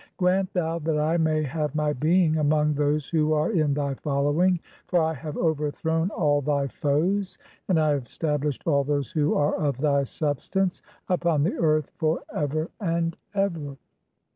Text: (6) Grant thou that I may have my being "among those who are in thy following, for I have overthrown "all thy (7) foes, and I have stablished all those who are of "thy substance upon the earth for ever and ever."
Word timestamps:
(6) 0.13 0.13
Grant 0.17 0.51
thou 0.53 0.79
that 0.79 0.97
I 0.97 1.17
may 1.17 1.43
have 1.43 1.75
my 1.75 1.93
being 1.93 2.37
"among 2.37 2.73
those 2.73 3.07
who 3.07 3.33
are 3.33 3.51
in 3.51 3.75
thy 3.75 3.93
following, 3.93 4.59
for 4.87 4.99
I 4.99 5.13
have 5.13 5.37
overthrown 5.37 6.09
"all 6.09 6.41
thy 6.41 6.61
(7) 6.65 6.69
foes, 6.71 7.37
and 7.67 7.79
I 7.79 7.89
have 7.91 8.07
stablished 8.09 8.63
all 8.65 8.83
those 8.83 9.11
who 9.11 9.35
are 9.35 9.53
of 9.53 9.77
"thy 9.77 10.05
substance 10.05 10.81
upon 11.07 11.43
the 11.43 11.53
earth 11.53 11.91
for 11.99 12.21
ever 12.33 12.71
and 12.79 13.15
ever." 13.35 13.77